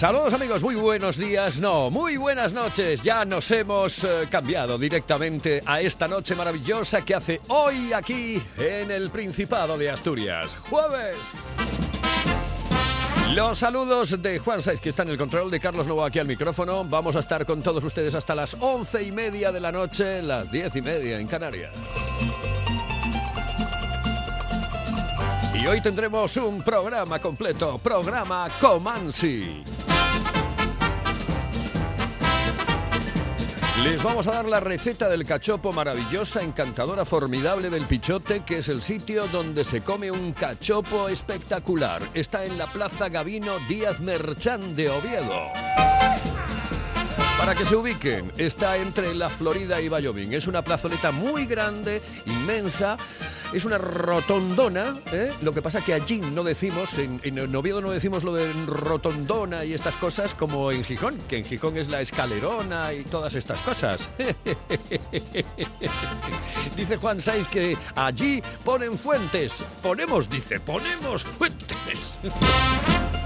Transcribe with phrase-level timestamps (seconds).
[0.00, 3.02] Saludos amigos, muy buenos días, no, muy buenas noches.
[3.02, 8.90] Ya nos hemos eh, cambiado directamente a esta noche maravillosa que hace hoy aquí en
[8.90, 11.18] el Principado de Asturias, jueves.
[13.34, 16.26] Los saludos de Juan Saiz, que está en el control, de Carlos Novo aquí al
[16.26, 16.82] micrófono.
[16.82, 20.50] Vamos a estar con todos ustedes hasta las once y media de la noche, las
[20.50, 21.74] diez y media en Canarias.
[25.62, 29.62] Y hoy tendremos un programa completo, programa Comansi.
[33.84, 38.68] Les vamos a dar la receta del cachopo maravillosa, encantadora, formidable del Pichote, que es
[38.68, 42.08] el sitio donde se come un cachopo espectacular.
[42.14, 46.29] Está en la Plaza Gavino Díaz Merchán de Oviedo.
[47.40, 50.34] Para que se ubiquen, está entre la Florida y Wyoming.
[50.34, 52.98] Es una plazoleta muy grande, inmensa.
[53.50, 54.98] Es una rotondona.
[55.10, 55.32] ¿eh?
[55.40, 59.72] Lo que pasa que allí no decimos, en, en no decimos lo de rotondona y
[59.72, 64.10] estas cosas como en Gijón, que en Gijón es la escalerona y todas estas cosas.
[66.76, 69.64] dice Juan Saiz que allí ponen fuentes.
[69.80, 72.20] Ponemos, dice, ponemos fuentes.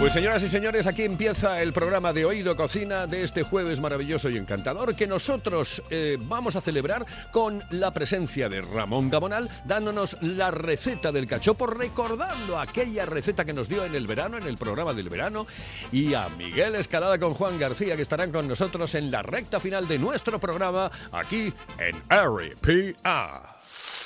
[0.00, 4.30] Pues señoras y señores, aquí empieza el programa de Oído Cocina de este jueves maravilloso
[4.30, 10.16] y encantador que nosotros eh, vamos a celebrar con la presencia de Ramón Gamonal dándonos
[10.22, 14.56] la receta del cachopo, recordando aquella receta que nos dio en el verano, en el
[14.56, 15.46] programa del verano,
[15.92, 19.86] y a Miguel Escalada con Juan García que estarán con nosotros en la recta final
[19.86, 23.59] de nuestro programa aquí en RPA.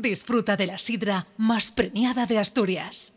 [0.00, 3.12] Disfruta de la sidra más premiada de Asturias.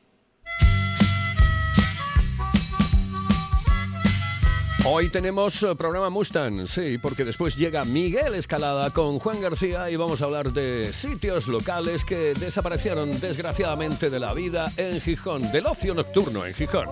[4.86, 9.96] Hoy tenemos eh, programa Mustang, sí, porque después llega Miguel Escalada con Juan García y
[9.96, 15.68] vamos a hablar de sitios locales que desaparecieron desgraciadamente de la vida en Gijón, del
[15.68, 16.90] ocio nocturno en Gijón.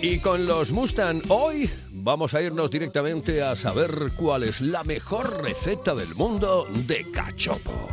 [0.00, 1.68] Y con los Mustang hoy
[2.04, 7.88] vamos a irnos directamente a saber cuál es la mejor receta del mundo de cachopo.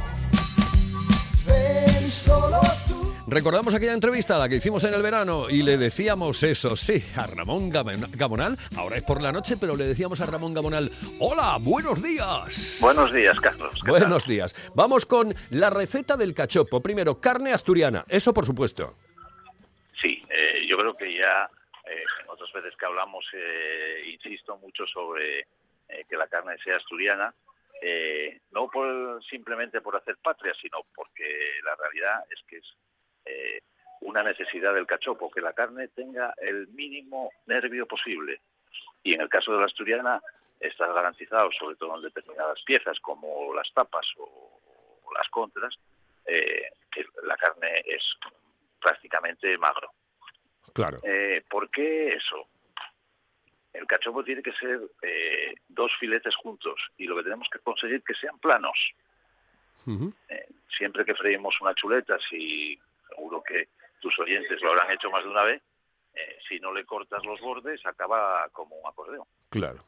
[1.48, 3.14] Ven solo tú.
[3.28, 7.26] Recordamos aquella entrevista la que hicimos en el verano y le decíamos eso, sí, a
[7.26, 8.58] Ramón Gam- Gamonal.
[8.76, 12.80] Ahora es por la noche, pero le decíamos a Ramón Gamonal, hola, buenos días.
[12.82, 13.74] Buenos días, Carlos.
[13.86, 14.54] ¿Qué Buenos días.
[14.76, 16.82] Vamos con la receta del cachopo.
[16.82, 18.96] Primero, carne asturiana, eso por supuesto.
[20.02, 21.50] Sí, eh, yo creo que ya
[22.54, 27.34] veces que hablamos eh, insisto mucho sobre eh, que la carne sea asturiana,
[27.82, 32.66] eh, no por, simplemente por hacer patria, sino porque la realidad es que es
[33.26, 33.62] eh,
[34.02, 38.42] una necesidad del cachopo, que la carne tenga el mínimo nervio posible.
[39.04, 40.22] Y en el caso de la asturiana
[40.60, 44.60] está garantizado, sobre todo en determinadas piezas como las tapas o,
[45.04, 45.76] o las contras,
[46.26, 48.04] eh, que la carne es
[48.80, 49.92] prácticamente magro.
[50.74, 51.00] Claro.
[51.04, 52.48] Eh, ¿Por qué eso?
[53.74, 58.04] El cachopo tiene que ser eh, dos filetes juntos y lo que tenemos que conseguir
[58.04, 58.78] que sean planos.
[60.30, 65.24] Eh, siempre que freímos una chuleta, si seguro que tus oyentes lo habrán hecho más
[65.24, 65.62] de una vez,
[66.14, 69.26] eh, si no le cortas los bordes acaba como un acordeón.
[69.50, 69.84] Claro.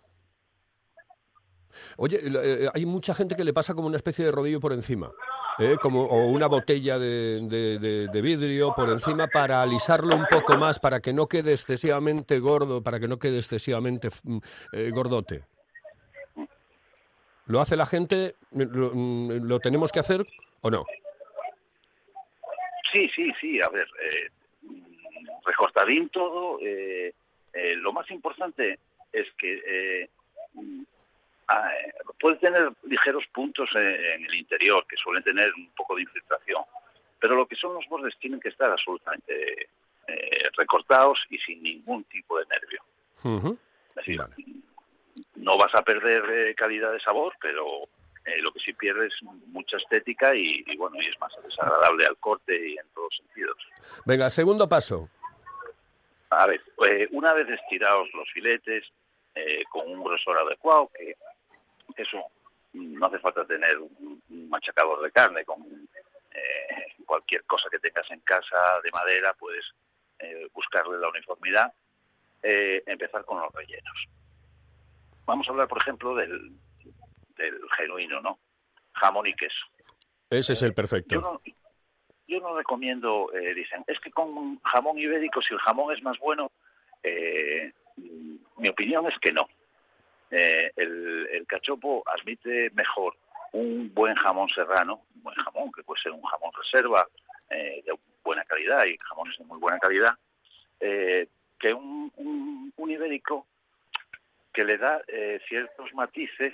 [1.98, 5.12] Oye, eh, hay mucha gente que le pasa como una especie de rodillo por encima,
[5.60, 5.78] ¿eh?
[5.82, 7.40] como, o una botella de,
[8.12, 12.82] de- vidrio por encima para alisarlo un poco más, para que no quede excesivamente gordo,
[12.82, 14.38] para que no quede excesivamente mm,
[14.74, 15.44] eh, gordote.
[17.48, 18.36] ¿Lo hace la gente?
[18.52, 20.26] ¿Lo, mm, lo tenemos que hacer
[20.62, 20.86] o no?
[22.94, 24.30] Sí, sí, sí, a ver, eh,
[25.46, 26.60] recortadín todo.
[26.62, 27.14] eh,
[27.54, 28.80] eh, lo más importante
[29.12, 29.62] es que eh,
[30.04, 30.10] eh,
[32.20, 36.64] puede tener ligeros puntos eh, en el interior, que suelen tener un poco de infiltración,
[37.20, 39.68] pero lo que son los bordes tienen que estar absolutamente
[40.08, 43.58] eh, recortados y sin ningún tipo de nervio.
[43.96, 44.36] Decir, Vale.
[45.36, 47.88] no vas a perder eh, calidad de sabor, pero
[48.26, 52.06] Eh, lo que sí pierde es mucha estética y, y, bueno, y es más desagradable
[52.06, 53.58] al corte y en todos sentidos.
[54.06, 55.10] Venga, segundo paso.
[56.30, 58.86] A ver, eh, una vez estirados los filetes,
[59.36, 61.18] eh, con un grosor adecuado, que
[62.02, 62.26] eso
[62.74, 65.62] mm, no hace falta tener un, un machacador de carne, con
[66.34, 69.66] eh, cualquier cosa que tengas en casa de madera, puedes
[70.20, 71.72] eh, buscarle la uniformidad,
[72.42, 74.08] eh, empezar con los rellenos.
[75.26, 76.52] Vamos a hablar, por ejemplo, del,
[77.38, 78.40] del genuino, ¿no?
[78.94, 79.66] Jamón y queso.
[80.30, 81.22] Ese es el Yo perfecto.
[81.22, 81.42] no,
[82.28, 86.52] yo no recomiendo, dicen, es que con jamón ibérico, si el jamón es más bueno,
[87.96, 89.48] mm, mi opinión es que no.
[90.32, 93.16] Eh, el, el cachopo admite mejor
[93.54, 97.08] un buen jamón serrano, un buen jamón, que puede ser un jamón reserva
[97.50, 97.94] eh, de
[98.24, 100.18] buena calidad y jamones de muy buena calidad,
[100.80, 101.28] eh,
[101.60, 103.48] que un, un, ibérico
[104.52, 106.54] que le da eh, ciertos matices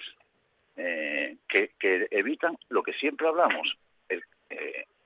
[0.75, 3.75] que, que evitan lo que siempre hablamos.
[4.07, 4.24] El,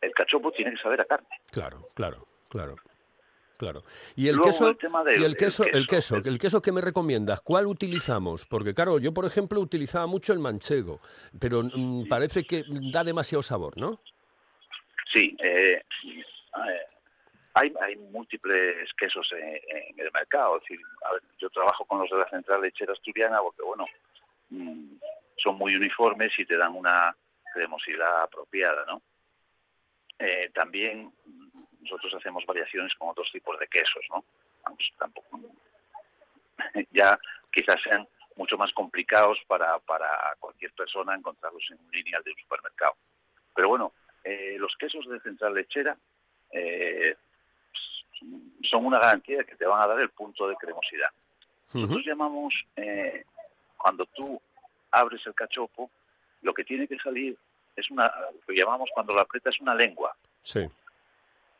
[0.02, 1.28] el cachopo tiene que saber a carne.
[1.52, 2.76] Claro, claro, claro.
[3.58, 3.84] Claro.
[4.16, 6.30] Y el Luego, queso, el tema y el queso, el queso, queso.
[6.30, 8.46] el queso que me recomiendas, ¿cuál utilizamos?
[8.46, 11.00] Porque claro, yo por ejemplo utilizaba mucho el manchego,
[11.40, 14.02] pero mm, parece que da demasiado sabor, ¿no?
[15.14, 16.82] Sí, eh, eh,
[17.54, 20.58] hay, hay múltiples quesos en, en el mercado.
[20.58, 23.86] Es decir, a ver, yo trabajo con los de la central lechera asturiana porque, bueno,
[24.50, 24.96] mm,
[25.38, 27.16] son muy uniformes y te dan una
[27.54, 29.02] cremosidad apropiada, ¿no?
[30.20, 31.12] Eh, también
[31.84, 34.24] nosotros hacemos variaciones con otros tipos de quesos, ¿no?
[34.64, 35.40] Vamos, tampoco,
[36.92, 37.20] ya
[37.52, 42.38] quizás sean mucho más complicados para, para cualquier persona encontrarlos en un lineal de un
[42.38, 42.96] supermercado.
[43.56, 43.94] Pero bueno,
[44.24, 45.96] eh, los quesos de central lechera
[46.52, 47.16] eh,
[48.70, 51.10] son una garantía de que te van a dar el punto de cremosidad.
[51.74, 53.26] Nosotros llamamos, eh,
[53.78, 54.40] cuando tú
[54.92, 55.90] abres el cachopo,
[56.44, 57.36] lo que tiene que salir
[57.76, 60.60] es una, lo que llamamos cuando lo aprietas una lengua, Sí,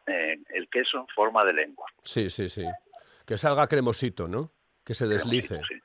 [0.08, 1.88] eh, el queso en forma de lengua.
[2.04, 2.66] sí, sí, sí.
[3.26, 4.52] Que salga cremosito, ¿no?
[4.84, 5.80] Que se deslice, Sí.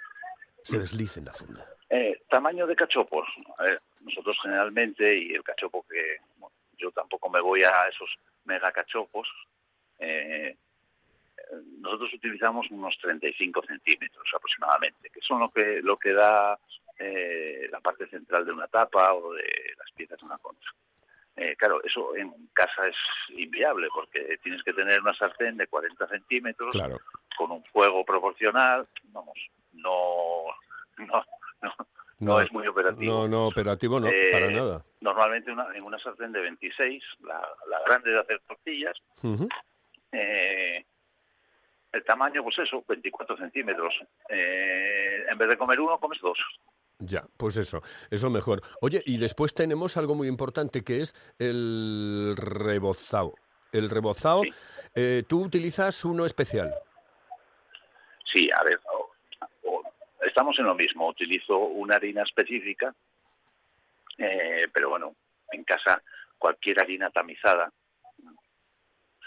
[0.65, 1.65] se deslice en la funda.
[1.89, 3.29] Eh, tamaño de cachopos.
[3.59, 8.11] A ver, nosotros generalmente, y el cachopo que bueno, yo tampoco me voy a esos
[8.45, 9.29] mega cachopos,
[10.01, 10.57] eh, eh,
[11.79, 16.59] nosotros utilizamos unos 35 centímetros aproximadamente, que son lo que, lo que da
[16.99, 20.71] eh, la parte central de una tapa o de las piezas de una concha.
[21.41, 22.97] Eh, claro, eso en casa es
[23.31, 26.99] inviable porque tienes que tener una sartén de 40 centímetros Claro.
[27.37, 29.39] con un fuego proporcional, vamos,
[29.73, 30.47] no,
[30.97, 31.25] no,
[31.63, 31.75] no,
[32.19, 33.13] no es muy operativo.
[33.13, 34.85] No, no, operativo no, Eh, para nada.
[35.01, 38.97] Normalmente una, en una sartén de 26, la, la grande de hacer tortillas,
[40.13, 40.85] eh,
[41.93, 43.95] el tamaño, pues eso, 24 centímetros.
[44.29, 46.39] Eh, en vez de comer uno, comes dos.
[47.01, 47.81] Ya, pues eso,
[48.11, 48.61] eso mejor.
[48.81, 53.35] Oye, y después tenemos algo muy importante que es el rebozado.
[53.73, 54.51] El rebozado, Sí.
[54.95, 56.75] eh, tú utilizas uno especial.
[58.33, 58.81] Sí, a ver,
[60.27, 61.09] estamos en lo mismo.
[61.09, 62.95] Utilizo una harina específica,
[64.19, 65.15] eh, pero bueno,
[65.53, 66.03] en casa
[66.39, 67.73] cualquier harina tamizada.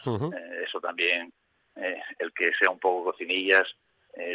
[0.06, 1.32] Eh, eso también,
[1.76, 3.68] eh, el que sea un poco cocinillas,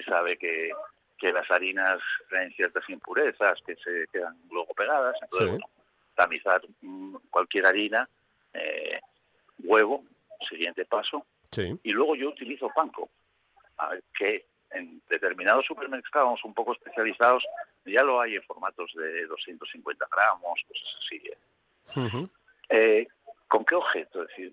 [0.08, 0.70] sabe que,
[1.18, 5.16] que las harinas traen ciertas impurezas que se quedan luego pegadas.
[5.22, 5.50] Entonces, Sí.
[5.52, 5.66] bueno,
[6.14, 8.08] tamizar mm, cualquier harina,
[8.52, 9.00] eh,
[9.64, 10.04] huevo,
[10.48, 11.78] siguiente paso, Sí.
[11.82, 13.08] y luego yo utilizo panko,
[14.18, 17.44] que en determinados supermercados un poco especializados
[17.84, 21.22] ya lo hay en formatos de 250 gramos, cosas así.
[21.28, 22.28] ¿eh?
[22.68, 23.06] Eh,
[23.48, 24.22] ¿Con qué objeto?
[24.22, 24.52] Es decir,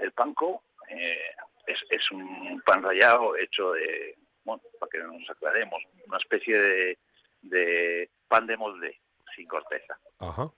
[0.00, 1.30] el panko eh,
[1.66, 6.98] es, es un pan rallado hecho de, bueno, para que nos aclaremos, una especie de,
[7.42, 9.00] de pan de molde
[9.34, 9.98] sin corteza.
[10.20, 10.50] Ajá.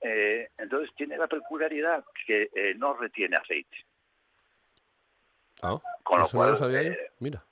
[0.00, 3.76] Eh, entonces tiene la peculiaridad que eh, no retiene aceite.
[5.62, 6.92] Ah, Con lo eso no lo cual, sabía yo.
[6.92, 7.44] eh, Mira.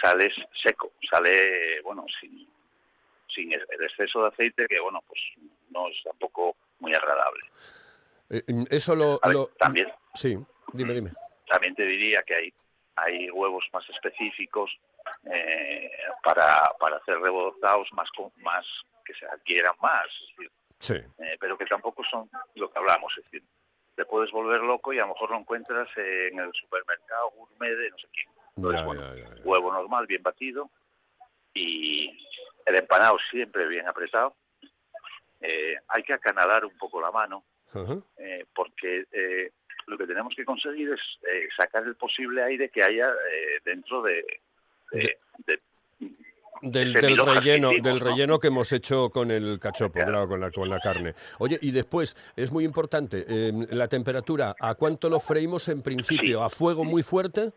[0.00, 0.32] sale
[0.62, 2.48] seco, sale, bueno, sin,
[3.34, 5.20] sin el exceso de aceite que, bueno, pues
[5.70, 7.42] no es tampoco muy agradable.
[8.46, 10.36] Mm, eso lo, ver, lo- también, Sí,
[10.72, 11.10] dime, dime.
[11.48, 12.54] también te diría que hay,
[12.96, 14.70] hay huevos más específicos
[15.24, 15.90] eh,
[16.22, 18.64] para, para hacer rebozados más, más
[19.04, 20.94] que se adquieran más, es decir, Sí.
[21.22, 23.42] eh, pero que tampoco son lo que hablamos, es decir,
[23.94, 27.90] te puedes volver loco y a lo mejor lo encuentras en el supermercado gourmet de
[27.90, 28.26] no sé quién.
[28.56, 29.42] Entonces, Ya, bueno, ya, ya, ya.
[29.44, 30.70] huevo normal, bien batido,
[31.54, 32.08] y
[32.66, 34.34] el empanado siempre bien apretado.
[35.40, 37.44] Eh, hay que acanalar un poco la mano,
[38.16, 39.50] eh, porque eh,
[39.86, 44.02] lo que tenemos que conseguir es eh, sacar el posible aire que haya eh, dentro
[44.02, 44.24] de,
[44.92, 45.60] de- de-
[46.62, 48.04] Del, relleno, del ¿no?
[48.04, 50.10] relleno que hemos hecho con el cachopo, Claro.
[50.12, 51.14] claro, con, la, con la carne.
[51.40, 56.38] Oye, y después, es muy importante, eh, la temperatura, ¿a cuánto lo freímos en principio?
[56.38, 56.44] Sí.
[56.44, 57.50] ¿A fuego muy fuerte?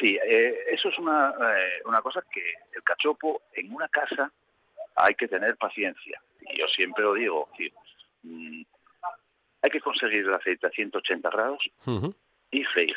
[0.00, 2.42] Sí, eh, eso es una, eh, una cosa que
[2.74, 4.32] el cachopo en una casa
[4.96, 6.20] hay que tener paciencia.
[6.50, 7.48] Y yo siempre lo digo,
[8.22, 8.62] mm,
[9.62, 11.62] hay que conseguir el aceite a 180 grados
[12.50, 12.96] y freír.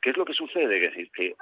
[0.00, 0.76] ¿Qué es lo que sucede?
[0.78, 1.34] Es decir, que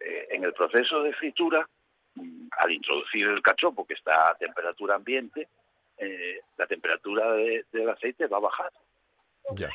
[0.00, 1.66] eh, en el proceso de fritura,
[2.14, 5.48] mm, al introducir el cachopo, que está a temperatura ambiente,
[5.96, 8.70] eh, la temperatura de- del aceite va a bajar.
[9.52, 9.70] Ya.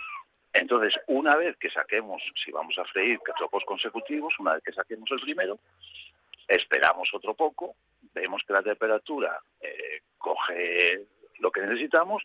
[0.53, 5.09] Entonces, una vez que saquemos, si vamos a freír cachopos consecutivos, una vez que saquemos
[5.11, 5.59] el primero,
[6.47, 7.75] esperamos otro poco,
[8.13, 11.05] vemos que la temperatura eh, coge
[11.39, 12.23] lo que necesitamos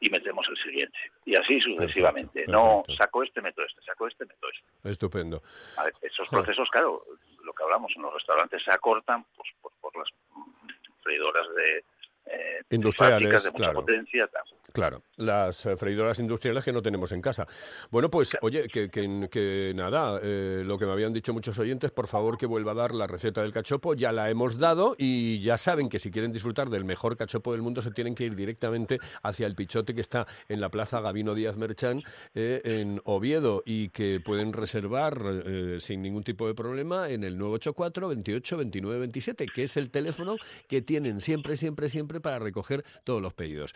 [0.00, 0.98] y metemos el siguiente.
[1.24, 2.40] Y así sucesivamente.
[2.40, 4.90] Perfecto, No saco este, meto este, saco este, meto este.
[4.90, 5.42] Estupendo.
[5.76, 7.04] A ver, esos procesos, claro,
[7.42, 10.68] lo que hablamos en los restaurantes se acortan pues, por, por las mm,
[11.02, 11.84] freidoras de
[12.26, 13.80] eh, Industriales, de mucha claro.
[13.80, 14.26] potencia.
[14.26, 14.42] tal.
[14.72, 17.46] Claro, las eh, freidoras industriales que no tenemos en casa.
[17.90, 21.90] Bueno, pues oye, que, que- que nada, eh, lo que me habían dicho muchos oyentes,
[21.92, 25.40] por favor que vuelva a dar la receta del cachopo, ya la hemos dado y
[25.40, 28.34] ya saben que si quieren disfrutar del mejor cachopo del mundo se tienen que ir
[28.36, 32.02] directamente hacia el Pichote que está en la Plaza Gabino Díaz Merchán
[32.34, 37.38] eh, en Oviedo y que pueden reservar eh, sin ningún tipo de problema en el
[37.38, 40.36] 984 28 29 27, que es el teléfono
[40.68, 43.72] que tienen siempre, siempre, siempre para recoger todos los pedidos.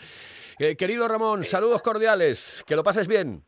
[0.59, 3.45] Eh, querido Ramón, saludos cordiales, que lo pases bien.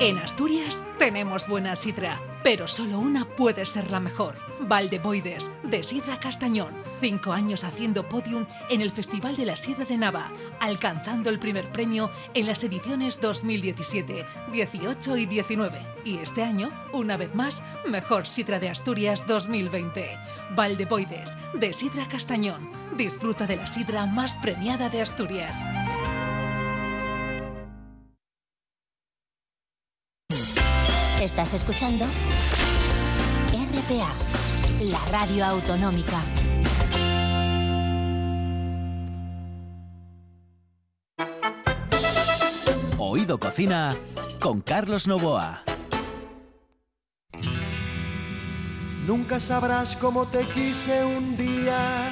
[0.00, 4.36] En Asturias tenemos buena sidra, pero solo una puede ser la mejor.
[4.60, 6.72] Valdeboides, de Sidra Castañón.
[7.00, 10.30] Cinco años haciendo podium en el Festival de la Sidra de Nava,
[10.60, 15.78] alcanzando el primer premio en las ediciones 2017, 18 y 19.
[16.04, 20.16] Y este año, una vez más, Mejor Sidra de Asturias 2020.
[20.56, 22.70] Valdeboides, de Sidra Castañón.
[22.96, 25.64] Disfruta de la sidra más premiada de Asturias.
[31.20, 32.06] Estás escuchando
[33.52, 34.10] RPA,
[34.84, 36.22] la radio autonómica.
[42.98, 43.96] Oído Cocina
[44.40, 45.69] con Carlos Novoa.
[49.10, 52.08] Nunca sabrás cómo te quise un día.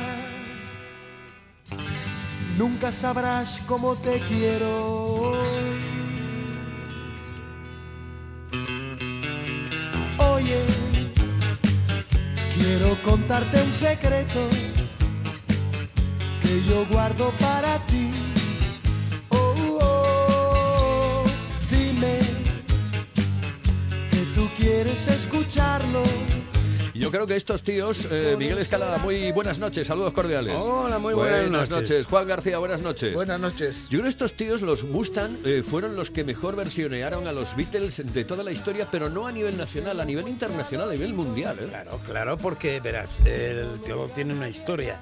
[2.59, 5.39] Nunca sabrás cómo te quiero.
[10.33, 10.67] Oye,
[12.57, 14.49] quiero contarte un secreto
[16.43, 18.11] que yo guardo para ti.
[19.29, 21.25] Oh, oh,
[21.71, 22.19] dime
[24.11, 26.03] que tú quieres escucharlo.
[26.99, 30.57] Yo creo que estos tíos, eh, Miguel Escalada, muy buenas noches, saludos cordiales.
[30.59, 32.07] Hola, muy buenas noches.
[32.07, 33.15] Juan García, buenas noches.
[33.15, 33.85] Buenas noches.
[33.85, 37.55] Yo creo que estos tíos, los Mustang, eh, fueron los que mejor versionearon a los
[37.55, 41.15] Beatles de toda la historia, pero no a nivel nacional, a nivel internacional, a nivel
[41.15, 41.57] mundial.
[41.61, 41.67] ¿eh?
[41.69, 45.01] Claro, claro, porque verás, el todo tiene una historia.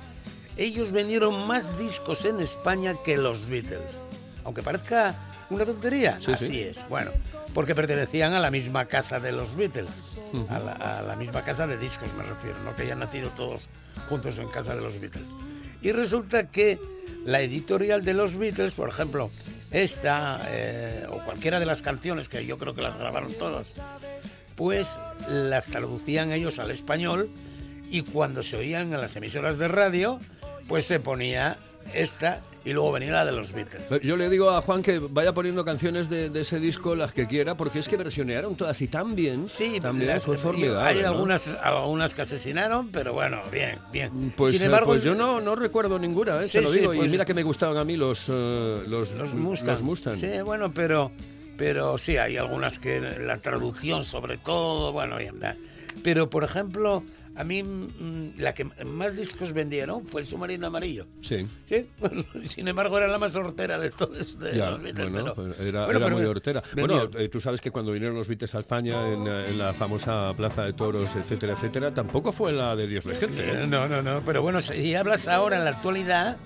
[0.58, 4.04] Ellos vendieron más discos en España que los Beatles.
[4.44, 6.60] Aunque parezca una tontería, Sí, así sí.
[6.62, 6.86] es.
[6.88, 7.10] Bueno,
[7.54, 10.18] porque pertenecían a la misma casa de los Beatles.
[10.48, 13.68] a, la, a la misma casa de discos me refiero, no que hayan nacido todos
[14.08, 15.34] juntos en casa de los Beatles.
[15.82, 16.78] Y resulta que
[17.24, 19.30] la editorial de los Beatles, por ejemplo,
[19.70, 23.76] esta eh, o cualquiera de las canciones que yo creo que las grabaron todos,
[24.56, 24.98] pues
[25.28, 27.30] las traducían ellos al español
[27.90, 30.18] y cuando se oían en las emisoras de radio,
[30.66, 31.56] pues se ponía
[31.94, 34.02] esta y luego venía la de los Beatles.
[34.02, 37.26] Yo le digo a Juan que vaya poniendo canciones de, de ese disco, las que
[37.28, 39.46] quiera, porque es que versionearon todas y tan bien.
[39.46, 40.82] Sí, también las- fue formidable.
[40.82, 41.08] hay ¿no?
[41.08, 44.32] algunas, algunas que asesinaron, pero bueno, bien, bien.
[44.36, 46.46] Pues, Sin eh, embargo, pues yo no, no recuerdo ninguna, ¿eh?
[46.48, 46.92] Sí, te lo sí, digo.
[46.92, 49.68] y pues- mira que me gustaban a mí los, eh, los, los Mustang.
[49.68, 50.14] los Mustang.
[50.16, 51.12] Sí, bueno, pero,
[51.56, 55.56] pero sí, hay algunas que la traducción sobre todo, bueno, bien, da.
[56.02, 57.04] Pero, por ejemplo,
[57.36, 61.06] a mí mm, la que más discos vendieron fue el Submarino Amarillo.
[61.20, 61.46] Sí.
[61.66, 61.86] Sí,
[62.48, 65.84] sin embargo era la más hortera de todos de Ya, los Beatles, bueno, pero- era,
[65.84, 66.62] bueno, era pero muy hortera.
[66.74, 69.72] Bueno, eh, tú sabes que cuando vinieron los Beatles a España, en, eh, en la
[69.72, 73.42] famosa Plaza de Toros, etcétera, etcétera, tampoco fue la de Dios le gente.
[73.42, 73.62] ¿eh?
[73.64, 76.36] Eh, No, no, no, pero bueno, si hablas ahora en la actualidad,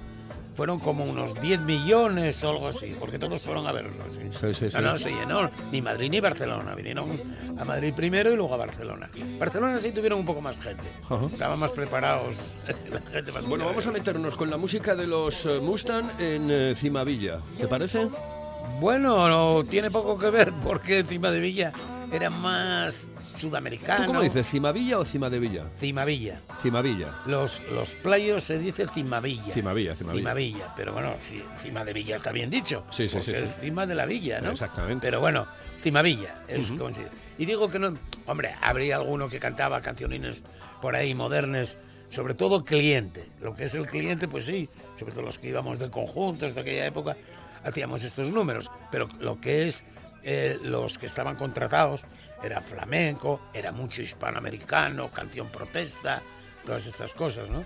[0.55, 3.91] fueron como unos 10 millones o algo así, porque todos fueron a verlo.
[4.09, 4.77] Sí, Sí, sí, sí.
[4.77, 7.11] No, no, se llenó ni Madrid ni Barcelona, vinieron
[7.59, 9.11] a Madrid primero y luego a Barcelona.
[9.39, 10.89] Barcelona sí tuvieron un poco más gente,
[11.33, 12.37] estaban más preparados,
[12.91, 16.51] la gente más Bueno, vamos a meternos con la música de los eh, Mustang en
[16.51, 17.41] eh, Cimavilla.
[17.59, 18.09] ¿Te parece?
[18.81, 21.73] Bueno, no, tiene poco que ver porque encima de Villa
[22.13, 23.09] era más
[23.41, 24.03] sudamericano.
[24.05, 24.49] ¿Tú cómo dices?
[24.49, 25.65] ¿Cimavilla o Cimadevilla?
[25.79, 26.41] Cimavilla.
[26.63, 27.09] Cimavilla.
[27.27, 29.53] Los, los playos se dice Cimavilla.
[29.53, 30.21] Cimavilla, Cimavilla.
[30.21, 32.85] Cimavilla, pero bueno, sí, Cima de Villa está bien dicho.
[32.91, 33.59] Sí, sí, porque sí, Es.
[33.61, 34.51] Cima de la Villa, ¿no?
[34.51, 35.07] Exactamente.
[35.07, 35.47] Pero bueno,
[35.83, 36.79] Cimavilla, es Ujú.
[36.79, 37.07] como se
[37.39, 40.43] Y digo que no, hombre, habría alguno que cantaba cancionines
[40.83, 41.79] por ahí modernas,
[42.11, 43.25] sobre todo cliente.
[43.41, 44.69] Lo que es el cliente, pues sí,
[44.99, 47.17] sobre todo los que íbamos de conjuntos de aquella época,
[47.65, 48.71] hacíamos estos números.
[48.91, 49.85] Pero lo que es
[50.23, 52.03] eh, los que estaban contratados
[52.43, 56.23] era flamenco, era mucho hispanoamericano, canción protesta,
[56.65, 57.65] todas estas cosas, ¿no?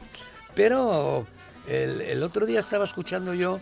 [0.54, 1.26] Pero
[1.66, 3.60] el, el otro día estaba escuchando yo,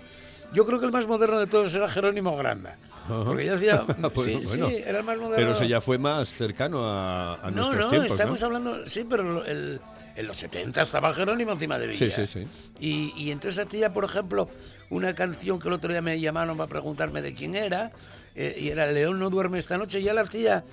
[0.52, 2.76] yo creo que el más moderno de todos era Jerónimo Granda.
[3.08, 4.68] Porque yo decía, Bueno, sí, bueno.
[4.68, 5.36] sí, era el más moderno.
[5.36, 8.46] Pero eso ya fue más cercano a, a no, nuestros no, tiempos, estamos ¿no?
[8.46, 9.80] hablando, sí, pero el-
[10.14, 12.14] en los 70 estaba Jerónimo encima de Villa.
[12.14, 12.48] Sí, sí, sí.
[12.78, 14.46] Y, y entonces hacía, por ejemplo,
[14.90, 17.90] una canción que el otro día me llamaron para preguntarme de quién era,
[18.34, 20.64] eh, y era León no duerme esta noche, y ya la hacía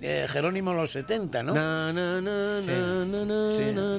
[0.00, 1.54] eh, Jerónimo en los 70, ¿no?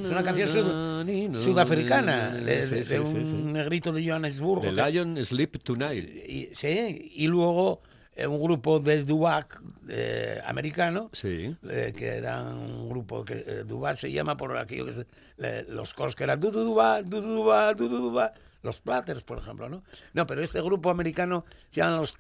[0.02, 4.62] Es una canción sud- sudafricana, de, un negrito de Johannesburgo.
[4.62, 6.10] The que- Lion Sleep Tonight.
[6.28, 7.82] y, sí, y luego
[8.16, 11.56] eh, un grupo de Dubac eh, americano, Sí.
[11.70, 15.06] eh, que era un grupo que eh, Dubac se llama por aquello que se-
[15.38, 19.70] le- los coros que eran Dudu Dubac, Dudu Dubac, Dudu Dubac, los Platters, por ejemplo,
[19.70, 19.84] ¿no?
[20.14, 22.16] No, pero este grupo americano se llaman los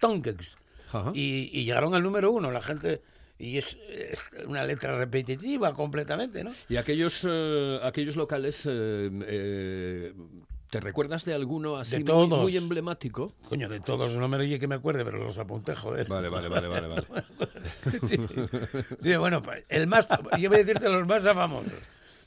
[1.13, 3.01] y, y llegaron al número uno, la gente
[3.39, 6.51] y es, es una letra repetitiva completamente, ¿no?
[6.67, 10.13] Y aquellos, eh, aquellos locales, eh, eh,
[10.69, 12.41] ¿te recuerdas de alguno así De muy, todos.
[12.41, 13.33] muy emblemático?
[13.47, 16.07] Coño, de todos no me oye que me acuerde, pero los apunté, joder.
[16.09, 16.87] Vale, vale, vale, vale.
[16.89, 17.03] vale.
[18.07, 18.17] Sí.
[19.01, 21.71] Sí, bueno, pues, el más, yo voy a decirte los más famosos.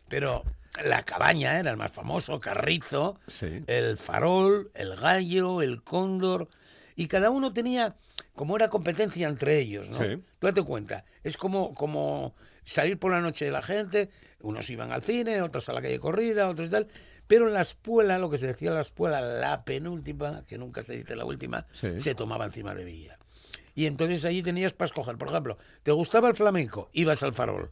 [0.09, 0.43] Pero
[0.85, 3.63] la cabaña era el más famoso, Carrizo, Sí.
[3.67, 6.49] el farol, el gallo, el cóndor.
[6.97, 7.97] Y cada uno tenía,
[8.35, 9.99] como era competencia entre ellos, ¿no?
[9.99, 10.23] Sí.
[10.39, 12.35] Tú date cuenta, es como, como
[12.65, 14.11] salir por la noche de la gente,
[14.41, 16.89] unos iban al cine, otros a la calle corrida, otros tal.
[17.29, 20.83] Pero en la espuela, lo que se decía en la espuela, la penúltima, que nunca
[20.83, 21.99] se dice la última, Sí.
[22.01, 23.19] se tomaba encima de Villa.
[23.75, 25.17] Y entonces allí tenías para escoger.
[25.17, 26.91] Por ejemplo, ¿te gustaba el flamenco?
[26.93, 27.71] Ibas al farol.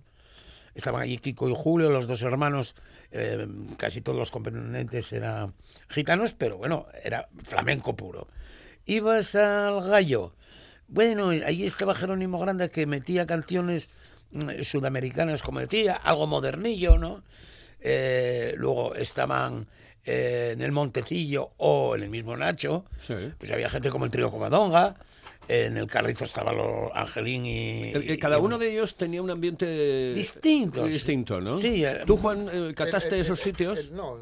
[0.75, 2.75] Estaban allí Kiko y Julio, los dos hermanos,
[3.11, 3.46] eh,
[3.77, 5.53] casi todos los componentes eran
[5.88, 8.29] gitanos, pero bueno, era flamenco puro.
[8.87, 10.35] Ibas al gallo.
[10.90, 13.88] Bueno, ahí estaba Jerónimo Grande que metía canciones
[14.33, 17.22] mm, sudamericanas, como decía, algo modernillo, ¿no?
[17.81, 19.68] Eh, luego estaban
[20.05, 23.14] eh, en el Montecillo o en el mismo Nacho, Sí.
[23.38, 24.96] pues había gente como el trío Covadonga,
[25.48, 27.83] en el Carrizo estaba los Angelín y...
[27.85, 31.57] Eh, eh, Cada y- uno de ellos tenía un ambiente Distinto, distinto, ¿no?
[31.59, 33.79] Sí, eh, ¿Tú, Juan, eh, cataste El- el- esos el- sitios?
[33.79, 34.16] el- no,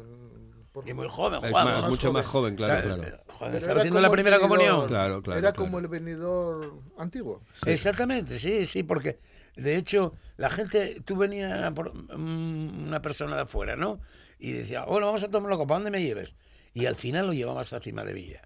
[0.71, 1.65] por- Y muy joven, es Juan.
[1.65, 3.17] más, más mucho más joven, claro, Claro, claro.
[3.27, 4.87] Juan pero estaba haciendo la primera venidor- comunión.
[4.87, 5.55] Claro, claro, Era claro.
[5.65, 7.41] como el venidor antiguo.
[7.65, 9.19] Exactamente, sí, sí, porque
[9.55, 13.99] de hecho la gente, tú venía por una persona de afuera, ¿no?
[14.37, 16.35] Y decía, bueno, vamos a tomar una copa, ¿dónde me lleves?
[16.73, 18.41] Y al final lo llevabas a cima de Villa,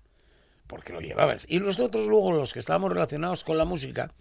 [0.68, 1.46] porque lo llevabas.
[1.50, 4.12] Y nosotros luego, los que estábamos relacionados con la música,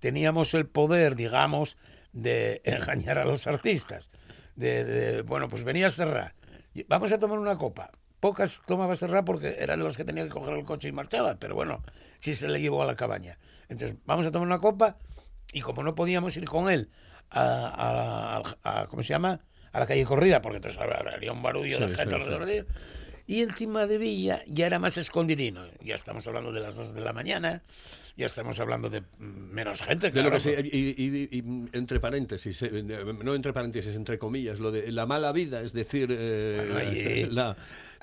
[0.00, 1.76] teníamos el poder, digamos,
[2.12, 4.10] de engañar a los artistas.
[4.56, 6.39] De, de, bueno, pues venía a Serra, y
[6.88, 7.90] vamos a tomar una copa.
[8.20, 11.54] Pocas tomaba Serra porque eran los que tenían que coger el coche y marchaban, pero
[11.54, 11.82] bueno,
[12.18, 13.38] sí se le llevó a la cabaña.
[13.68, 14.98] Entonces, vamos a tomar una copa
[15.52, 16.90] y como no podíamos ir con él
[17.30, 19.40] a, a- a- ¿cómo se llama?
[19.72, 22.46] A la calle corrida, porque entonces habría un barullo Sí, de gente sí, alrededor sí.
[22.50, 22.66] de ellos.
[23.26, 25.64] Y encima de Villa ya era más escondidino.
[25.80, 27.62] Ya estamos hablando de las 2 de la mañana,
[28.20, 30.10] ya estamos hablando de menos gente.
[30.10, 30.36] De lo claro.
[30.36, 31.44] que se- y, y- y,
[31.76, 32.70] entre paréntesis, eh,
[33.22, 37.56] no entre paréntesis, entre comillas, lo de la mala vida, es decir, eh, la,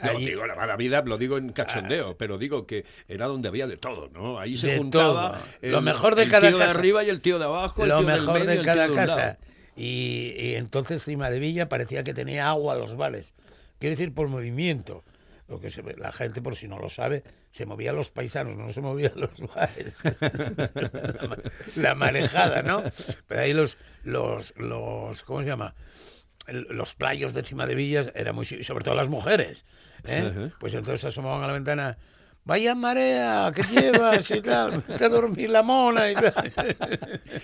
[0.03, 3.47] no, allí- digo la mala vida, lo digo en cachondeo, pero digo que era donde
[3.49, 4.39] había de todo, ¿no?
[4.39, 6.77] Ahí se De juntaba el, Lo mejor de el cada tío de casa.
[6.79, 8.59] arriba y el tío de abajo, el lo tío del mejor medio y de el
[8.61, 9.07] tío cada de lado.
[9.15, 9.37] casa.
[9.75, 13.35] Y, y entonces Cima de Villa parecía que tenía agua a los vales.
[13.79, 15.03] Quiero decir, por movimiento.
[15.47, 18.57] Lo que se ve, la gente, por si no lo sabe, se movía los paisanos,
[18.57, 19.99] no se movían los bares.
[20.03, 21.37] la, ma-
[21.75, 22.83] la marejada, ¿no?
[23.27, 25.73] Pero ahí los, los, los, ¿cómo se llama?
[26.47, 29.65] Los playos de Cima de Villas eran muy, sobre todo las mujeres.
[30.05, 30.49] ¿eh?
[30.59, 31.97] Pues entonces asomaban a la ventana.
[32.45, 34.31] Vaya marea, ¿qué llevas?
[34.31, 36.53] Y tal, vete a dormir la mona y tal.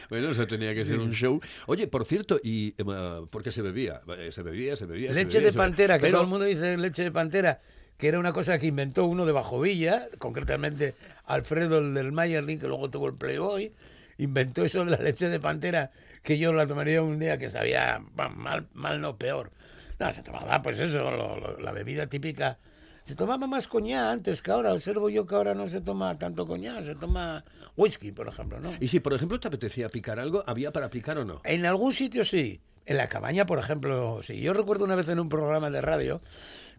[0.09, 1.41] Bueno, eso tenía que ser un show.
[1.67, 3.99] Oye, por cierto, ¿y eh, por qué se bebía?
[4.17, 5.09] Eh, Se bebía, se bebía.
[5.09, 5.57] se Leche bebía, de se bebía.
[5.57, 7.59] pantera, que Pero- todo el mundo dice leche de pantera,
[8.03, 10.93] que era una cosa que inventó uno de Bajo Villa, concretamente
[11.25, 13.71] Alfredo el del Mayerling, que luego tuvo el Playboy,
[14.17, 15.89] inventó eso de la leche de pantera,
[16.21, 18.03] que yo la tomaría un día que sabía
[18.35, 19.51] mal, mal no peor.
[19.99, 22.57] No, se tomaba pues eso, lo- lo- la bebida típica
[23.05, 24.73] Se tomaba más coñac antes que ahora.
[24.73, 27.45] Observo yo que ahora no se toma tanto coñac, se toma
[27.77, 28.71] whisky, por ejemplo, ¿no?
[28.81, 31.39] Y si, por ejemplo, te apetecía picar algo, ¿había para picar o no?
[31.45, 32.59] En algún sitio sí.
[32.85, 34.41] En la cabaña, por ejemplo, sí.
[34.41, 36.21] Yo recuerdo una vez en un programa de radio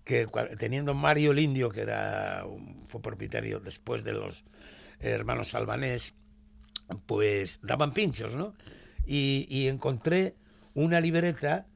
[0.04, 2.44] que teniendo Mario el Indio, que era
[2.86, 4.44] fue propietario después de los
[5.00, 6.14] hermanos albanés,
[7.06, 8.54] pues daban pinchos, ¿no?
[9.06, 10.34] Y, encontré
[10.74, 11.66] una libreta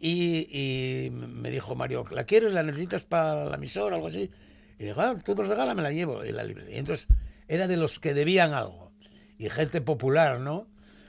[0.00, 2.52] y, y me dijo Mario, ¿la quieres?
[2.52, 4.30] ¿La necesitas para la emisora o algo así?
[4.78, 6.24] Y dijo, ah, tú nos regalas, me la llevo.
[6.24, 6.70] Y, la libreta.
[6.70, 7.08] y entonces
[7.48, 8.92] era de los que debían algo.
[9.38, 10.68] Y gente popular, ¿no?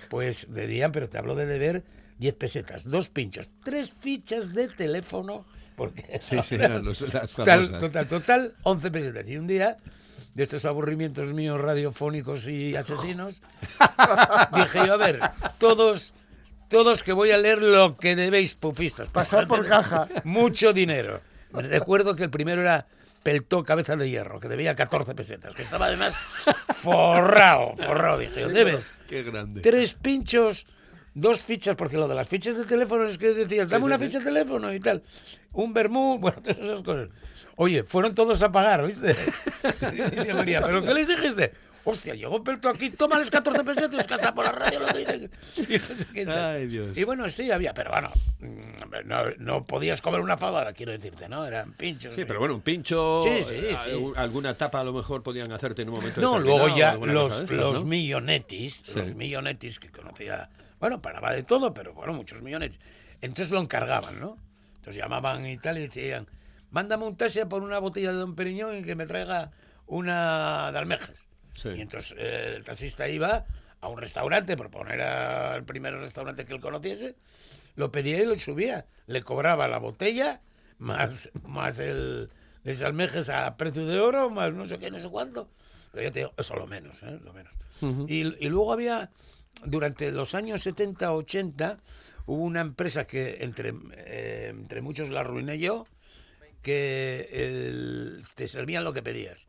[0.09, 1.83] Pues debían, pero te hablo de deber
[2.17, 5.45] 10 pesetas, dos pinchos, tres fichas de teléfono,
[5.79, 7.79] porque Sí, sí, ahora- los- las total, famosas.
[7.79, 9.27] total, total, 11 pesetas.
[9.29, 9.77] Y un día,
[10.35, 13.41] de estos aburrimientos míos radiofónicos y asesinos,
[14.55, 15.19] dije yo, a ver,
[15.57, 16.13] todos,
[16.69, 19.09] todos que voy a leer lo que debéis, pufistas.
[19.09, 20.07] Pasar por caja.
[20.23, 21.21] Mucho dinero.
[21.51, 22.85] Recuerdo que el primero era
[23.23, 26.15] Peltó Cabeza de Hierro, que debía 14 pesetas, que estaba además
[26.81, 28.19] forrado, forrado.
[28.19, 29.61] Dije, yo, debes Qué grande.
[29.61, 30.65] tres pinchos,
[31.13, 33.97] dos fichas, porque lo de las fichas de teléfono es que decías, dame sí, una
[33.97, 34.05] sí.
[34.05, 35.03] ficha de teléfono y tal.
[35.53, 37.09] Un vermú, bueno, todas esas cosas.
[37.55, 39.15] Oye, fueron todos a pagar, ¿viste?
[40.29, 41.51] Y María, ¿pero qué les dijiste?
[41.85, 45.31] Hostia, llegó Pelto aquí, tómales 14 pesetas, que hasta por la radio lo dicen.
[45.57, 46.29] Y no sé.
[46.31, 46.95] Ay, Dios.
[46.95, 51.27] Y bueno, sí, había, pero bueno, mm, no, no podías comer una fabada, quiero decirte,
[51.29, 51.45] ¿no?
[51.45, 52.13] Eran pinchos.
[52.15, 53.91] Sí, y- pero bueno, un pincho, Sí, sí, eh, sí.
[54.17, 57.57] alguna tapa a lo mejor podían hacerte en un momento No, luego ya los, estas,
[57.57, 57.85] los ¿no?
[57.85, 62.79] millonetis, los millonetis que conocía, bueno, paraba de todo, pero bueno, muchos millonetis.
[63.21, 64.37] Entonces lo encargaban, ¿no?
[64.79, 66.27] Entonces llamaban y tal y decían,
[66.71, 69.51] mándame un taxi por una botella de Don Periñón y que me traiga
[69.85, 71.29] una de almejas.
[71.53, 71.69] Sí.
[71.75, 73.45] Y entonces eh, el taxista iba
[73.81, 77.15] a un restaurante, por poner al primer restaurante que él conociese,
[77.75, 78.85] lo pedía y lo subía.
[79.05, 80.41] Le cobraba la botella
[80.77, 82.29] más, más el,
[82.63, 85.49] las almejas a precio de oro, más no sé qué, no sé cuánto.
[85.91, 87.19] Pero yo te digo, eso lo menos, ¿eh?
[87.23, 87.53] Lo menos.
[88.07, 89.09] y, y luego había,
[89.65, 91.79] durante los años 70, 80,
[92.29, 95.85] hubo una empresa que entre, eh, entre muchos la arruiné yo,
[96.61, 99.47] que el- te servían lo que pedías.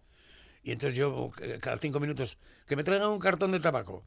[0.64, 4.02] Y entonces yo, eh, cada cinco minutos, que me traigan un cartón de tabaco.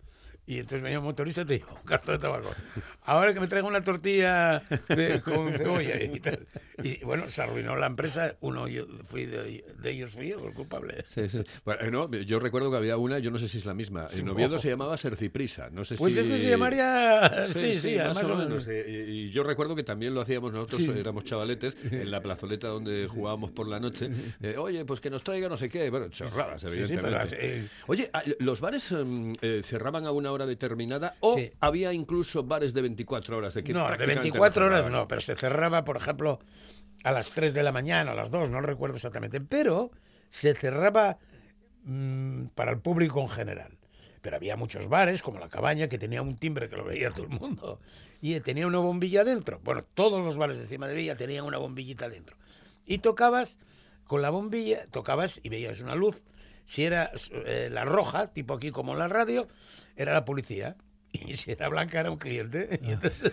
[0.45, 2.49] Y entonces venía un motorista y te digo, un cartón de tabaco.
[3.05, 6.45] Ahora que me traiga una tortilla de- con cebolla y tal.
[6.83, 8.35] Y bueno, se arruinó la empresa.
[8.41, 11.05] Uno yo fui de, de ellos fui yo el culpable.
[11.07, 11.41] Sí, sí.
[11.63, 14.05] Bueno, eh, no, yo recuerdo que había una, yo no sé si es la misma.
[14.17, 15.69] En Oviedo se llamaba Serciprisa.
[15.69, 16.19] No sé Pues si...
[16.19, 17.45] este se llamaría...
[17.47, 18.67] Sí, sí, más más o menos.
[18.67, 20.99] eh, Y, y yo recuerdo que también lo hacíamos nosotros, Sí.
[20.99, 24.09] éramos chavaletes, en la plazoleta donde jugábamos por la noche.
[24.41, 25.89] Eh, Oye, pues que nos traiga no sé qué.
[25.89, 27.27] Bueno, chorradas, Sí, sí, evidentemente.
[27.29, 31.51] pero eh, Oye, ah, ¿los bares em, eh, cerraban a una hora determinada o Sí.
[31.61, 33.53] había incluso bares de 24 horas?
[33.53, 36.39] De que No, de prácticamente 24 horas no, pero se cerraba, por ejemplo,
[37.03, 39.91] a las 3 de la mañana, a las 2, no recuerdo exactamente, pero
[40.29, 41.17] se cerraba
[41.83, 43.77] mm, para el público en general.
[44.21, 47.23] Pero había muchos bares, como La Cabaña, que tenía un timbre que lo veía todo
[47.25, 47.79] el mundo,
[48.21, 49.59] y tenía una bombilla dentro.
[49.63, 52.37] Bueno, todos los bares de Cima de Villa tenían una bombillita dentro.
[52.85, 53.59] Y tocabas
[54.05, 56.23] con la bombilla, tocabas y veías una luz.
[56.65, 57.11] Si era
[57.45, 59.47] eh, la roja, tipo aquí como en la radio,
[59.95, 60.75] era la policía.
[61.13, 62.79] Y si era blanca, era un cliente.
[62.81, 63.31] Y entonces,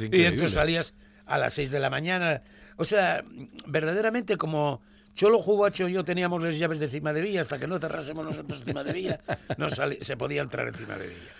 [0.00, 0.94] y, es entonces salías
[1.26, 2.42] a las 6 de la mañana.
[2.76, 3.22] O sea,
[3.66, 4.80] verdaderamente como
[5.14, 8.24] Cholo Jubacho y yo teníamos las llaves de Cima de Villa, hasta que no cerrásemos
[8.24, 9.20] nosotros Cima de Villa,
[9.56, 11.32] no se podía entrar en Cima de Villa.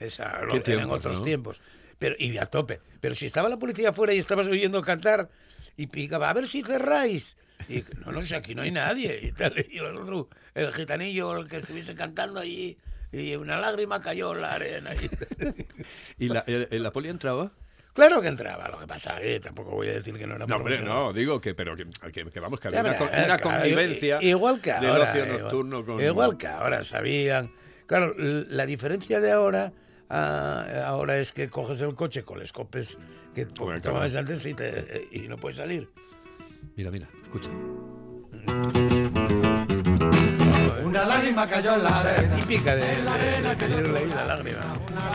[0.00, 1.24] Esa, lo, eran tiempos, otros ¿no?
[1.24, 1.62] tiempos.
[1.98, 2.80] Pero, y a tope.
[3.00, 5.28] Pero si estaba la policía afuera y estabas oyendo cantar
[5.76, 7.36] y picaba, a ver si cerráis.
[7.70, 9.18] Y no, no sé, aquí no hay nadie.
[9.22, 12.76] Y, tal, y el otro, el gitanillo, el que estuviese cantando allí,
[13.12, 14.90] y una lágrima cayó en la arena.
[14.94, 17.52] Y- ¿Y la, el- el- la poli entraba?
[17.92, 20.56] Claro que entraba, lo que pasa que tampoco voy a decir que no era No,
[20.56, 24.60] hombre, no, digo que, pero que, que- que vamos, que había una, claro, convivencia igual
[24.60, 26.00] que del ahora, ocio igual- nocturno con...
[26.00, 27.50] Igual que ahora sabían.
[27.86, 29.72] Claro, la diferencia de ahora
[30.08, 32.96] a- ahora es que coges el coche con los copes
[33.34, 35.88] que tomabas antes y, te- y no puedes salir.
[36.76, 37.50] Mira, mira, escucha.
[40.90, 42.34] Una lágrima cayó en la arena.
[42.34, 44.74] Típica de, ahí la lágrima.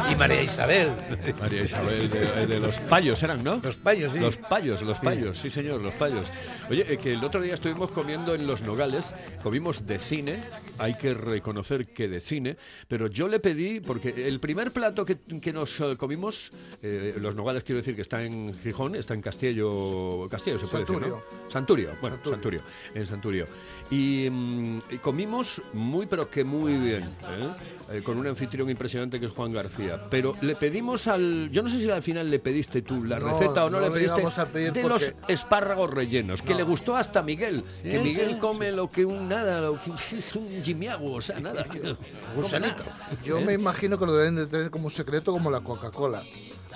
[0.10, 0.90] Y María Isabel.
[1.38, 3.60] María Isabel, de, de los payos eran, ¿no?
[3.62, 4.20] Los payos, sí.
[4.20, 6.32] Los payos, los payos, sí señor, los payos.
[6.70, 10.44] Oye, eh, que el otro día estuvimos comiendo en Los Nogales, comimos de cine,
[10.78, 12.56] hay que reconocer que de cine,
[12.88, 17.36] pero yo le pedí, porque el primer plato que, que nos eh, comimos, eh, Los
[17.36, 21.22] Nogales quiero decir que está en Gijón, está en Castillo, Castillo se puede decir, ¿no?
[21.50, 21.50] Santurio.
[21.50, 22.62] Santurio, bueno, Santurio.
[22.62, 22.62] Santurio,
[22.94, 23.46] en Santurio.
[23.92, 27.04] Y, mm, y comimos muy pero que muy bien.
[27.04, 27.56] ¿eh?
[27.92, 30.08] Eh, con un anfitrión impresionante que es Juan García.
[30.10, 31.50] Pero le pedimos al.
[31.52, 33.86] Yo no sé si al final le pediste tú la No, receta o no, no
[33.86, 34.22] le pediste.
[34.22, 36.58] de porque- los espárragos rellenos, que No.
[36.58, 37.64] le gustó hasta Miguel.
[37.84, 41.66] que Miguel come lo que un nada, lo que es un jimiago, o sea, nada.
[42.36, 42.84] Gusanito.
[43.24, 46.24] Yo me imagino que lo deben de tener como secreto como la Coca-Cola.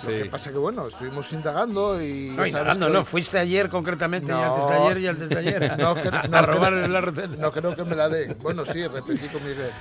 [0.04, 2.30] Lo que pasa que, bueno, estuvimos indagando y...
[2.36, 4.44] No, indagando, que- no, fuiste ayer concretamente, y No.
[4.56, 5.76] antes de ayer y antes de ayer.
[5.78, 7.36] No, que- a no, robar la receta.
[7.38, 8.38] No creo que me la den.
[8.42, 9.72] Bueno, sí, repetí con Miguel.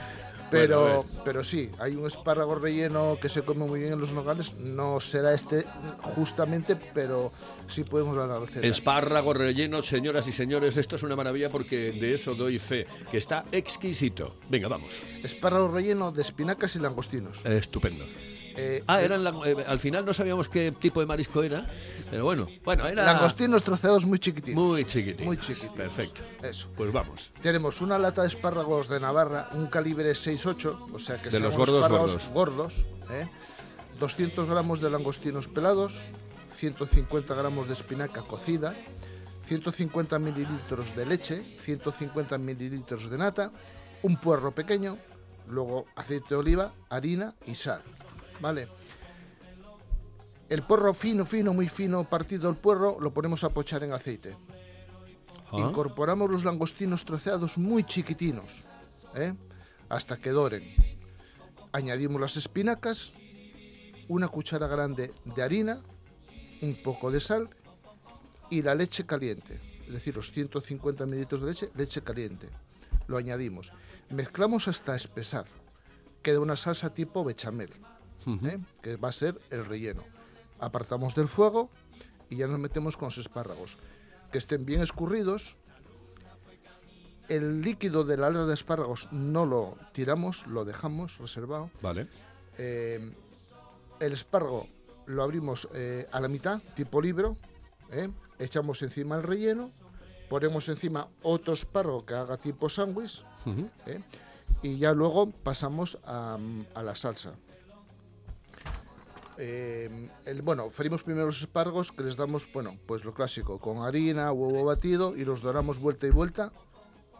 [0.51, 4.55] Pero, pero sí, hay un espárrago relleno que se come muy bien en los nogales.
[4.59, 5.67] No será este
[6.01, 7.31] justamente, pero
[7.69, 8.67] sí podemos dar la receta.
[8.67, 13.19] Espárrago relleno, señoras y señores, esto es una maravilla porque de eso doy fe, que
[13.19, 14.37] está exquisito.
[14.49, 15.03] Venga, vamos.
[15.23, 17.41] Espárrago relleno de espinacas y langostinos.
[17.45, 18.05] Estupendo.
[18.61, 21.65] Eh, Ah, eran lang- eh, al final no sabíamos qué tipo de marisco era,
[22.11, 24.61] pero bueno, bueno, era Langostinos troceados muy chiquititos.
[24.61, 25.23] muy chiquitito.
[25.25, 25.77] Muy chiquititos.
[25.77, 26.23] Perfecto.
[26.43, 26.69] Eso.
[26.77, 27.31] Pues vamos.
[27.41, 31.45] Tenemos una lata de espárragos de Navarra, un calibre 6-8, o sea que De serán
[31.47, 32.85] los gordos, espárragos gordos.
[33.13, 33.29] ¿eh?
[34.01, 36.07] 200 gramos de langostinos pelados,
[36.59, 38.75] 150 gramos de espinaca cocida,
[39.45, 43.53] 150 mililitros de leche, 150 mililitros de nata,
[44.03, 44.99] un puerro pequeño,
[45.47, 47.81] luego aceite de oliva, harina y sal.
[48.41, 48.69] ¿Vale?
[50.49, 54.37] El puerro fino, fino, muy fino, partido el puerro, lo ponemos a pochar en aceite.
[55.53, 58.67] Ah, Incorporamos los langostinos troceados muy chiquitinos,
[59.15, 59.33] ¿eh?
[59.89, 60.75] hasta que doren.
[61.71, 63.13] Añadimos las espinacas,
[64.09, 65.83] una cuchara grande de harina,
[66.63, 67.49] un poco de sal
[68.51, 69.61] y la leche caliente.
[69.87, 72.49] Es decir, los 150 mililitros de leche, leche caliente.
[73.07, 73.73] Lo añadimos.
[74.11, 75.47] Mezclamos hasta espesar.
[76.23, 77.71] Queda una salsa tipo bechamel,
[78.45, 78.59] ¿eh?
[78.83, 80.03] que va a ser el relleno.
[80.59, 81.71] Apartamos del fuego
[82.29, 83.79] y ya nos metemos con los espárragos.
[84.33, 85.57] Que estén bien escurridos.
[87.29, 91.71] El líquido de la de espárragos no lo tiramos, lo dejamos reservado.
[91.81, 92.09] Vale.
[92.57, 93.15] Eh,
[94.01, 94.67] el espárrago
[95.09, 97.37] lo abrimos eh, a la mitad, tipo libro.
[97.91, 98.09] ¿eh?
[98.39, 99.71] Echamos encima el relleno.
[100.29, 103.25] Ponemos encima otro espárrago que haga tipo sándwich.
[103.87, 104.03] ¿eh?
[104.63, 106.39] Y ya luego pasamos a,
[106.75, 107.33] a la salsa.
[109.39, 114.33] El, bueno, freímos primero los espárragos que les damos, bueno, pues lo clásico, con harina,
[114.33, 116.53] huevo batido y los doramos vuelta y vuelta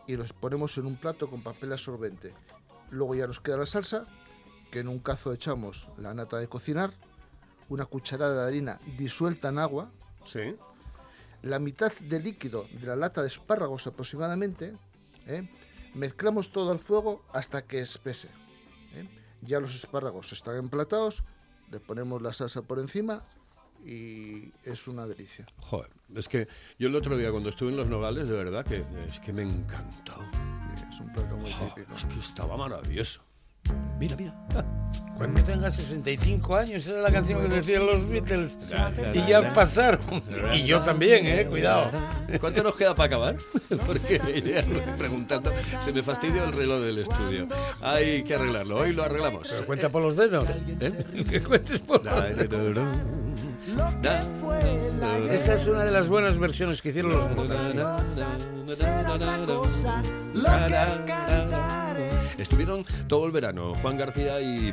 [0.09, 2.35] y los ponemos en un plato con papel absorbente.
[2.91, 4.07] Luego ya nos queda la salsa,
[4.73, 6.93] que en un cazo echamos la nata de cocinar,
[7.69, 9.91] una cucharada de harina disuelta en agua,
[10.25, 10.57] Sí.
[11.43, 14.75] la mitad de líquido de la lata de espárragos aproximadamente,
[15.27, 15.49] ¿eh?
[15.95, 18.29] mezclamos todo al fuego hasta que espese.
[18.95, 19.09] ¿eh?
[19.43, 21.23] Ya los espárragos están emplatados,
[21.71, 23.23] le ponemos la salsa por encima
[23.85, 25.47] y es una delicia.
[25.61, 28.85] Joder, es que yo el otro día cuando estuve en Los Nogales, de verdad que
[29.07, 30.15] es que me encantó.
[30.91, 31.95] Es un plato muy Jo, típico.
[31.95, 33.21] es que estaba maravilloso.
[33.99, 34.35] Mira, mira.
[35.19, 38.57] Cuando tenga 65 años, esa era la canción que decían los Beatles.
[39.15, 39.99] Y ya, pasaron.
[40.55, 41.91] Y yo también, eh, cuidado.
[42.41, 43.37] ¿Cuánto nos queda para acabar?
[43.85, 44.65] Porque ya
[44.97, 47.49] preguntando, se me fastidia el reloj del estudio.
[47.83, 49.49] Hay que arreglarlo, hoy lo arreglamos.
[49.51, 50.49] Pero cuenta por los dedos.
[50.81, 51.25] ¿Eh?
[51.29, 52.01] Que cuentes por
[55.33, 58.23] Esta es una de las buenas versiones que hicieron los Beatles.
[62.39, 64.73] Estuvieron todo el verano, Juan García y,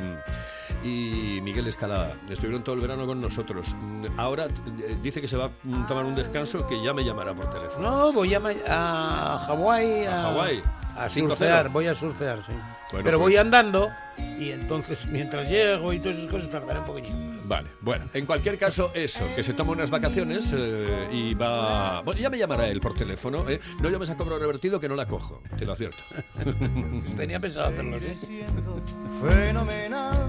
[0.84, 2.16] y Miguel Escalada.
[2.28, 3.74] Estuvieron todo el verano con nosotros.
[4.16, 7.50] Ahora eh, dice que se va a tomar un descanso que ya me llamará por
[7.50, 7.90] teléfono.
[7.90, 10.04] No, voy a, a Hawái.
[10.06, 10.62] A Hawái.
[10.96, 11.28] A 5-0.
[11.28, 12.52] surfear, voy a surfear, sí.
[12.90, 13.90] Bueno, Pero voy pues- andando
[14.38, 17.14] y entonces mientras llego y todas esas cosas tardaré un poquitito.
[17.44, 22.00] Vale, bueno, en cualquier caso, eso, que se toma unas vacaciones eh, y va.
[22.00, 23.46] Bueno, ya me llamará él por teléfono.
[23.48, 23.60] ¿eh?
[23.82, 26.02] No llames a cobro revertido que no la cojo, te lo advierto.
[27.16, 28.14] Tenía pensado hacerlo así.
[29.22, 30.28] Fenomenal,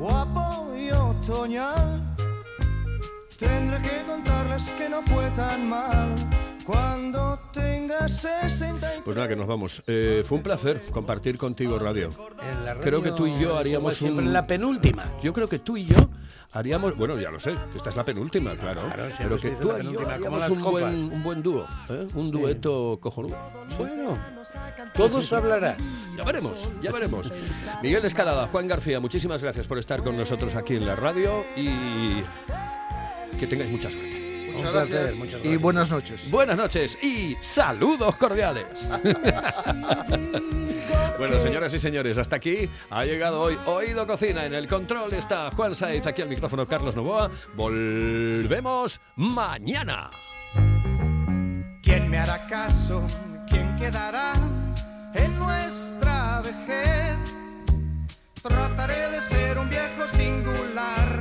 [0.00, 2.16] guapo y otoñal.
[3.38, 6.14] Tendré que contarles que no fue tan mal
[6.66, 9.82] cuando tengas 60 y Pues nada, que nos vamos.
[9.86, 12.10] Eh, fue un placer compartir contigo radio.
[12.50, 15.04] En la Creo que tú y yo radio haríamos siempre un- la penúltima.
[15.22, 15.96] Yo creo que tú y yo
[16.52, 16.96] haríamos.
[16.96, 18.82] Bueno, ya lo sé, que esta es la penúltima, claro.
[19.18, 22.06] Pero que tú y yo haríamos las un buen, un buen dúo, ¿eh?
[22.14, 23.36] un dueto cojonudo.
[23.78, 24.18] Bueno,
[24.94, 25.76] todos hablarán.
[26.16, 27.32] Ya veremos, ya veremos.
[27.82, 32.22] Miguel Escalada, Juan García, muchísimas gracias por estar con nosotros aquí en la radio y
[33.38, 34.19] que tengáis mucha suerte.
[34.62, 35.62] Muchas Un placer, gracias muchas y gracias.
[35.62, 36.30] buenas noches.
[36.30, 38.90] Buenas noches y saludos cordiales.
[41.18, 44.44] bueno, señoras y señores, hasta aquí ha llegado hoy Oído Cocina.
[44.44, 47.30] En el control está Juan Saiz, aquí al micrófono Carlos Novoa.
[47.54, 50.10] Volvemos mañana.
[51.82, 53.02] ¿Quién me hará caso?
[53.48, 54.32] ¿Quién quedará
[55.14, 57.18] en nuestra vejez.
[58.42, 61.18] Trataré de ser un viejo singular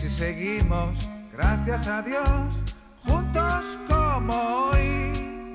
[0.00, 2.24] si seguimos, gracias a Dios,
[3.04, 5.52] juntos como hoy.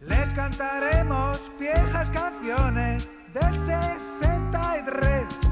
[0.00, 5.51] Les cantaremos viejas canciones del 63.